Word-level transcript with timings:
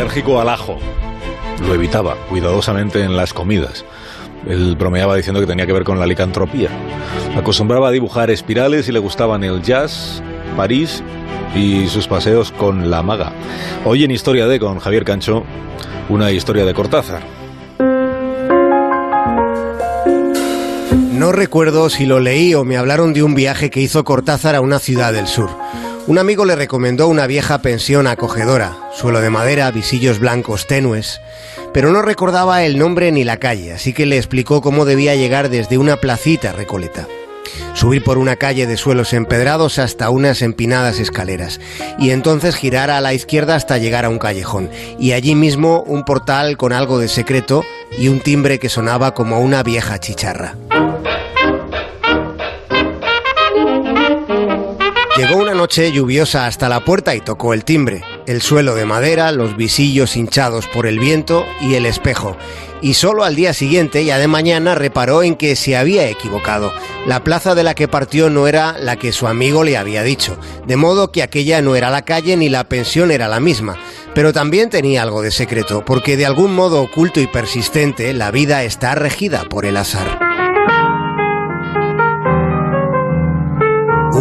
alérgico 0.00 0.40
al 0.40 0.48
ajo. 0.48 0.78
Lo 1.66 1.74
evitaba 1.74 2.16
cuidadosamente 2.30 3.02
en 3.02 3.18
las 3.18 3.34
comidas. 3.34 3.84
Él 4.48 4.74
bromeaba 4.74 5.14
diciendo 5.14 5.40
que 5.40 5.46
tenía 5.46 5.66
que 5.66 5.74
ver 5.74 5.84
con 5.84 6.00
la 6.00 6.06
licantropía. 6.06 6.70
Acostumbraba 7.36 7.88
a 7.88 7.90
dibujar 7.90 8.30
espirales 8.30 8.88
y 8.88 8.92
le 8.92 8.98
gustaban 8.98 9.44
el 9.44 9.60
jazz, 9.60 10.22
París 10.56 11.02
y 11.54 11.86
sus 11.88 12.08
paseos 12.08 12.50
con 12.50 12.90
la 12.90 13.02
maga. 13.02 13.32
Hoy 13.84 14.04
en 14.04 14.10
Historia 14.10 14.46
de 14.46 14.58
con 14.58 14.78
Javier 14.78 15.04
Cancho, 15.04 15.44
una 16.08 16.30
historia 16.30 16.64
de 16.64 16.72
Cortázar. 16.72 17.22
No 21.12 21.30
recuerdo 21.30 21.90
si 21.90 22.06
lo 22.06 22.20
leí 22.20 22.54
o 22.54 22.64
me 22.64 22.78
hablaron 22.78 23.12
de 23.12 23.22
un 23.22 23.34
viaje 23.34 23.68
que 23.68 23.80
hizo 23.80 24.02
Cortázar 24.04 24.54
a 24.54 24.62
una 24.62 24.78
ciudad 24.78 25.12
del 25.12 25.26
sur. 25.26 25.50
Un 26.06 26.18
amigo 26.18 26.44
le 26.44 26.56
recomendó 26.56 27.08
una 27.08 27.26
vieja 27.26 27.58
pensión 27.62 28.06
acogedora, 28.06 28.76
suelo 28.92 29.20
de 29.20 29.30
madera, 29.30 29.70
visillos 29.70 30.18
blancos 30.18 30.66
tenues, 30.66 31.20
pero 31.72 31.92
no 31.92 32.02
recordaba 32.02 32.64
el 32.64 32.78
nombre 32.78 33.12
ni 33.12 33.22
la 33.22 33.36
calle, 33.36 33.72
así 33.72 33.92
que 33.92 34.06
le 34.06 34.16
explicó 34.16 34.60
cómo 34.60 34.84
debía 34.84 35.14
llegar 35.14 35.50
desde 35.50 35.78
una 35.78 35.96
placita 35.96 36.52
recoleta 36.52 37.06
subir 37.74 38.02
por 38.02 38.18
una 38.18 38.36
calle 38.36 38.66
de 38.66 38.76
suelos 38.76 39.12
empedrados 39.12 39.78
hasta 39.78 40.10
unas 40.10 40.42
empinadas 40.42 40.98
escaleras, 40.98 41.60
y 41.98 42.10
entonces 42.10 42.56
girar 42.56 42.90
a 42.90 43.00
la 43.00 43.14
izquierda 43.14 43.54
hasta 43.54 43.78
llegar 43.78 44.04
a 44.04 44.08
un 44.08 44.18
callejón, 44.18 44.70
y 44.98 45.12
allí 45.12 45.34
mismo 45.34 45.82
un 45.86 46.04
portal 46.04 46.56
con 46.56 46.72
algo 46.72 46.98
de 46.98 47.08
secreto 47.08 47.64
y 47.98 48.08
un 48.08 48.20
timbre 48.20 48.58
que 48.58 48.68
sonaba 48.68 49.14
como 49.14 49.40
una 49.40 49.62
vieja 49.62 49.98
chicharra. 49.98 50.56
Llegó 55.20 55.36
una 55.36 55.52
noche 55.52 55.92
lluviosa 55.92 56.46
hasta 56.46 56.70
la 56.70 56.82
puerta 56.82 57.14
y 57.14 57.20
tocó 57.20 57.52
el 57.52 57.62
timbre, 57.62 58.02
el 58.26 58.40
suelo 58.40 58.74
de 58.74 58.86
madera, 58.86 59.32
los 59.32 59.54
visillos 59.54 60.16
hinchados 60.16 60.66
por 60.66 60.86
el 60.86 60.98
viento 60.98 61.44
y 61.60 61.74
el 61.74 61.84
espejo. 61.84 62.38
Y 62.80 62.94
solo 62.94 63.22
al 63.22 63.36
día 63.36 63.52
siguiente, 63.52 64.02
ya 64.06 64.16
de 64.16 64.28
mañana, 64.28 64.74
reparó 64.74 65.22
en 65.22 65.36
que 65.36 65.56
se 65.56 65.76
había 65.76 66.08
equivocado. 66.08 66.72
La 67.06 67.22
plaza 67.22 67.54
de 67.54 67.62
la 67.62 67.74
que 67.74 67.86
partió 67.86 68.30
no 68.30 68.48
era 68.48 68.78
la 68.78 68.96
que 68.96 69.12
su 69.12 69.26
amigo 69.26 69.62
le 69.62 69.76
había 69.76 70.02
dicho, 70.02 70.38
de 70.66 70.76
modo 70.76 71.12
que 71.12 71.22
aquella 71.22 71.60
no 71.60 71.76
era 71.76 71.90
la 71.90 72.06
calle 72.06 72.38
ni 72.38 72.48
la 72.48 72.64
pensión 72.64 73.10
era 73.10 73.28
la 73.28 73.40
misma. 73.40 73.76
Pero 74.14 74.32
también 74.32 74.70
tenía 74.70 75.02
algo 75.02 75.20
de 75.20 75.32
secreto, 75.32 75.84
porque 75.84 76.16
de 76.16 76.24
algún 76.24 76.54
modo 76.54 76.80
oculto 76.80 77.20
y 77.20 77.26
persistente 77.26 78.14
la 78.14 78.30
vida 78.30 78.64
está 78.64 78.94
regida 78.94 79.44
por 79.50 79.66
el 79.66 79.76
azar. 79.76 80.29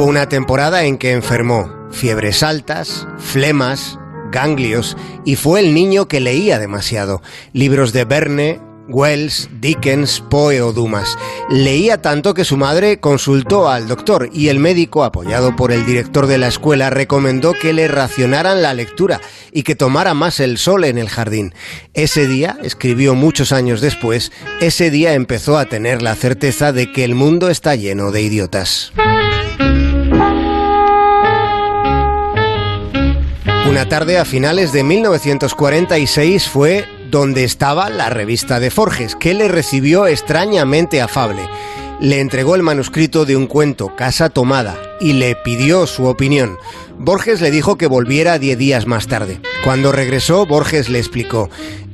Hubo 0.00 0.08
una 0.08 0.30
temporada 0.30 0.84
en 0.84 0.96
que 0.96 1.12
enfermó, 1.12 1.70
fiebres 1.90 2.42
altas, 2.42 3.06
flemas, 3.18 3.98
ganglios, 4.32 4.96
y 5.26 5.36
fue 5.36 5.60
el 5.60 5.74
niño 5.74 6.08
que 6.08 6.20
leía 6.20 6.58
demasiado. 6.58 7.20
Libros 7.52 7.92
de 7.92 8.06
Verne, 8.06 8.62
Wells, 8.88 9.50
Dickens, 9.60 10.24
Poe 10.30 10.62
o 10.62 10.72
Dumas. 10.72 11.18
Leía 11.50 12.00
tanto 12.00 12.32
que 12.32 12.46
su 12.46 12.56
madre 12.56 12.98
consultó 12.98 13.68
al 13.68 13.88
doctor 13.88 14.30
y 14.32 14.48
el 14.48 14.58
médico, 14.58 15.04
apoyado 15.04 15.54
por 15.54 15.70
el 15.70 15.84
director 15.84 16.26
de 16.26 16.38
la 16.38 16.48
escuela, 16.48 16.88
recomendó 16.88 17.52
que 17.52 17.74
le 17.74 17.86
racionaran 17.86 18.62
la 18.62 18.72
lectura 18.72 19.20
y 19.52 19.64
que 19.64 19.74
tomara 19.74 20.14
más 20.14 20.40
el 20.40 20.56
sol 20.56 20.84
en 20.84 20.96
el 20.96 21.10
jardín. 21.10 21.52
Ese 21.92 22.26
día, 22.26 22.56
escribió 22.62 23.14
muchos 23.14 23.52
años 23.52 23.82
después, 23.82 24.32
ese 24.62 24.90
día 24.90 25.12
empezó 25.12 25.58
a 25.58 25.66
tener 25.66 26.00
la 26.00 26.14
certeza 26.14 26.72
de 26.72 26.90
que 26.90 27.04
el 27.04 27.14
mundo 27.14 27.50
está 27.50 27.74
lleno 27.74 28.12
de 28.12 28.22
idiotas. 28.22 28.94
Una 33.80 33.88
tarde 33.88 34.18
a 34.18 34.26
finales 34.26 34.72
de 34.72 34.84
1946 34.84 36.48
fue 36.50 36.84
donde 37.10 37.44
estaba 37.44 37.88
la 37.88 38.10
revista 38.10 38.60
de 38.60 38.70
Forges, 38.70 39.16
que 39.16 39.32
le 39.32 39.48
recibió 39.48 40.06
extrañamente 40.06 41.00
afable. 41.00 41.48
Le 41.98 42.20
entregó 42.20 42.56
el 42.56 42.62
manuscrito 42.62 43.24
de 43.24 43.38
un 43.38 43.46
cuento, 43.46 43.96
Casa 43.96 44.28
Tomada, 44.28 44.76
y 45.00 45.14
le 45.14 45.34
pidió 45.34 45.86
su 45.86 46.04
opinión. 46.04 46.58
Borges 46.98 47.40
le 47.40 47.50
dijo 47.50 47.78
que 47.78 47.86
volviera 47.86 48.38
diez 48.38 48.58
días 48.58 48.86
más 48.86 49.06
tarde. 49.06 49.40
Cuando 49.64 49.92
regresó, 49.92 50.44
Borges 50.44 50.90
le 50.90 50.98
explicó, 50.98 51.48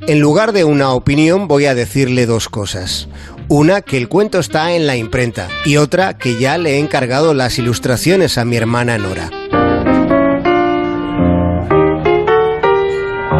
en 0.07 0.19
lugar 0.19 0.51
de 0.51 0.65
una 0.65 0.91
opinión 0.91 1.47
voy 1.47 1.67
a 1.67 1.73
decirle 1.73 2.25
dos 2.25 2.49
cosas. 2.49 3.07
Una, 3.47 3.81
que 3.81 3.95
el 3.95 4.09
cuento 4.09 4.39
está 4.39 4.73
en 4.73 4.87
la 4.87 4.97
imprenta, 4.97 5.47
y 5.63 5.77
otra, 5.77 6.17
que 6.17 6.37
ya 6.37 6.57
le 6.57 6.71
he 6.71 6.79
encargado 6.79 7.33
las 7.33 7.57
ilustraciones 7.57 8.37
a 8.37 8.43
mi 8.43 8.57
hermana 8.57 8.97
Nora. 8.97 9.31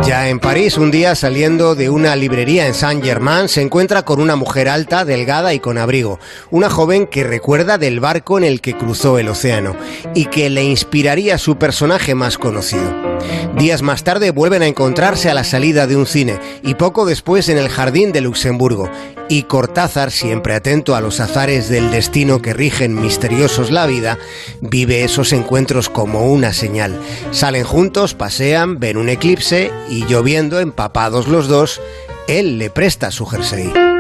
Ya 0.08 0.30
en 0.30 0.40
París, 0.40 0.78
un 0.78 0.90
día 0.90 1.16
saliendo 1.16 1.76
de 1.76 1.90
una 1.90 2.16
librería 2.16 2.66
en 2.66 2.74
Saint-Germain, 2.74 3.50
se 3.50 3.62
encuentra 3.62 4.04
con 4.04 4.22
una 4.22 4.38
mujer 4.38 4.70
alta, 4.70 5.04
delgada 5.04 5.54
y 5.54 5.60
con 5.60 5.78
abrigo, 5.78 6.18
una 6.50 6.70
joven 6.70 7.08
que 7.08 7.26
recuerda 7.26 7.78
del 7.78 8.00
barco 8.00 8.38
en 8.38 8.46
el 8.46 8.62
que 8.62 8.78
cruzó 8.78 9.20
el 9.20 9.28
océano 9.28 9.76
y 10.16 10.28
que 10.28 10.50
le 10.50 10.64
inspiraría 10.64 11.38
su 11.38 11.58
personaje 11.58 12.16
más 12.16 12.38
conocido. 12.38 13.17
Días 13.58 13.82
más 13.82 14.04
tarde 14.04 14.32
vuelven 14.32 14.62
a 14.62 14.68
encontrarse 14.68 15.30
a 15.30 15.34
la 15.34 15.44
salida 15.44 15.88
de 15.88 15.96
un 15.96 16.06
cine 16.06 16.40
y 16.64 16.76
poco 16.76 17.06
después 17.06 17.50
en 17.50 17.58
el 17.58 17.70
jardín 17.70 18.12
de 18.12 18.22
Luxemburgo. 18.22 18.90
Y 19.30 19.44
Cortázar, 19.44 20.12
siempre 20.12 20.54
atento 20.54 20.96
a 20.96 21.02
los 21.02 21.20
azares 21.20 21.68
del 21.68 21.92
destino 21.92 22.42
que 22.42 22.54
rigen 22.54 23.02
misteriosos 23.02 23.72
la 23.72 23.86
vida, 23.86 24.18
vive 24.62 25.04
esos 25.04 25.34
encuentros 25.34 25.90
como 25.90 26.32
una 26.32 26.54
señal. 26.54 26.98
Salen 27.32 27.64
juntos, 27.64 28.14
pasean, 28.14 28.80
ven 28.80 28.98
un 28.98 29.10
eclipse 29.10 29.72
y 29.90 30.06
lloviendo, 30.06 30.60
empapados 30.60 31.28
los 31.28 31.48
dos, 31.48 31.82
él 32.28 32.58
le 32.58 32.70
presta 32.70 33.12
su 33.12 33.26
jersey. 33.26 33.97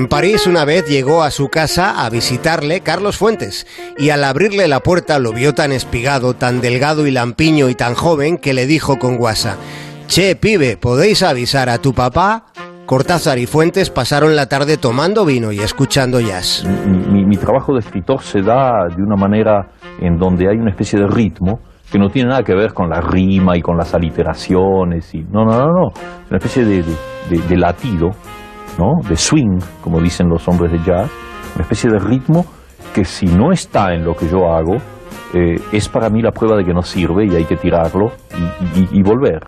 En 0.00 0.08
París 0.08 0.46
una 0.46 0.64
vez 0.64 0.88
llegó 0.88 1.22
a 1.22 1.30
su 1.30 1.50
casa 1.50 2.06
a 2.06 2.08
visitarle 2.08 2.80
Carlos 2.80 3.18
Fuentes 3.18 3.66
y 3.98 4.08
al 4.08 4.24
abrirle 4.24 4.66
la 4.66 4.80
puerta 4.80 5.18
lo 5.18 5.34
vio 5.34 5.52
tan 5.52 5.72
espigado, 5.72 6.32
tan 6.32 6.62
delgado 6.62 7.06
y 7.06 7.10
lampiño 7.10 7.68
y 7.68 7.74
tan 7.74 7.92
joven 7.92 8.38
que 8.38 8.54
le 8.54 8.66
dijo 8.66 8.98
con 8.98 9.18
guasa, 9.18 9.58
Che, 10.06 10.36
pibe, 10.36 10.78
¿podéis 10.78 11.22
avisar 11.22 11.68
a 11.68 11.76
tu 11.76 11.92
papá? 11.92 12.46
Cortázar 12.86 13.38
y 13.38 13.44
Fuentes 13.44 13.90
pasaron 13.90 14.36
la 14.36 14.46
tarde 14.46 14.78
tomando 14.78 15.26
vino 15.26 15.52
y 15.52 15.58
escuchando 15.58 16.18
jazz. 16.18 16.64
Mi, 16.86 17.36
trabajo 17.36 17.74
de 17.74 17.80
escritor 17.80 18.22
se 18.22 18.40
da 18.40 18.88
de 18.88 19.02
una 19.02 19.16
manera 19.16 19.72
en 20.00 20.16
donde 20.16 20.48
hay 20.48 20.56
una 20.56 20.70
especie 20.70 20.98
de 20.98 21.08
ritmo 21.08 21.60
que 21.92 21.98
no 21.98 22.08
tiene 22.08 22.30
nada 22.30 22.42
que 22.42 22.54
ver 22.54 22.72
con 22.72 22.88
la 22.88 23.02
rima 23.02 23.54
y 23.54 23.60
con 23.60 23.76
las 23.76 23.92
aliteraciones. 23.92 25.14
Y, 25.14 25.24
no, 25.24 25.44
no, 25.44 25.58
no, 25.58 25.66
no. 25.66 25.92
Una 26.30 26.38
especie 26.38 26.64
de 26.64 27.56
latido 27.58 28.12
de 29.08 29.16
swing, 29.16 29.58
como 29.82 30.00
dicen 30.00 30.28
los 30.28 30.46
hombres 30.48 30.72
de 30.72 30.78
jazz, 30.78 31.10
una 31.54 31.62
especie 31.62 31.90
de 31.90 31.98
ritmo 31.98 32.46
que 32.94 33.04
si 33.04 33.26
no 33.26 33.52
está 33.52 33.92
en 33.92 34.04
lo 34.04 34.14
que 34.14 34.28
yo 34.28 34.52
hago, 34.52 34.76
eh, 35.34 35.60
es 35.72 35.88
para 35.88 36.08
mí 36.08 36.22
la 36.22 36.32
prueba 36.32 36.56
de 36.56 36.64
que 36.64 36.72
no 36.72 36.82
sirve 36.82 37.26
y 37.26 37.34
hay 37.36 37.44
que 37.44 37.56
tirarlo 37.56 38.12
y, 38.74 39.02
volver. 39.02 39.46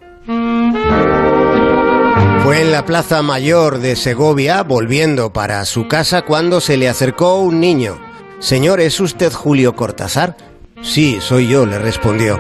Fue 2.45 2.61
en 2.61 2.73
la 2.73 2.85
Plaza 2.85 3.23
Mayor 3.23 3.79
de 3.79 3.97
Segovia, 3.97 4.63
volviendo 4.63 5.33
para 5.33 5.65
su 5.65 5.89
casa, 5.89 6.23
cuando 6.23 6.61
se 6.61 6.77
le 6.77 6.89
acercó 6.89 7.41
un 7.41 7.61
niño. 7.61 7.97
Señor, 8.39 8.81
¿es 8.81 9.01
usted 9.01 9.33
Julio 9.33 9.75
Cortázar? 9.75 10.37
Sí, 10.83 11.19
soy 11.21 11.49
yo, 11.49 11.65
le 11.65 11.79
respondió. 11.79 12.39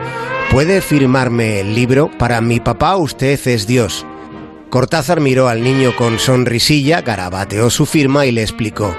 ¿Puede 0.50 0.80
firmarme 0.80 1.60
el 1.60 1.74
libro? 1.74 2.10
Para 2.19 2.41
mi 2.41 2.60
papá 2.60 2.97
usted 2.97 3.38
es 3.47 3.66
Dios. 3.66 4.04
Cortázar 4.72 5.21
miró 5.21 5.49
al 5.49 5.62
niño 5.62 5.91
con 5.99 6.19
sonrisilla, 6.19 7.03
garabateó 7.03 7.69
su 7.69 7.84
firma 7.84 8.25
y 8.25 8.33
le 8.33 8.41
explicó, 8.41 8.97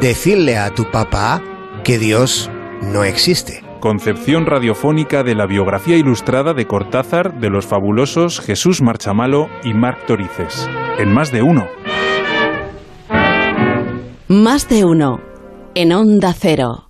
decirle 0.00 0.58
a 0.58 0.74
tu 0.74 0.90
papá 0.90 1.40
que 1.84 2.00
Dios 2.00 2.50
no 2.82 3.04
existe. 3.04 3.62
Concepción 3.78 4.46
radiofónica 4.46 5.22
de 5.22 5.36
la 5.36 5.46
biografía 5.46 5.96
ilustrada 5.96 6.54
de 6.54 6.66
Cortázar 6.66 7.38
de 7.38 7.50
los 7.50 7.68
fabulosos 7.68 8.40
Jesús 8.40 8.82
Marchamalo 8.82 9.46
y 9.62 9.74
Marc 9.74 10.06
Torices. 10.06 10.68
En 10.98 11.14
más 11.14 11.30
de 11.30 11.42
uno. 11.42 11.68
Más 14.26 14.68
de 14.68 14.84
uno. 14.84 15.20
En 15.76 15.92
onda 15.92 16.34
cero. 16.36 16.88